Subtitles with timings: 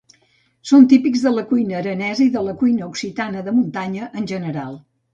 [0.69, 4.79] Són típics de la cuina aranesa i de la cuina occitana de muntanya en general.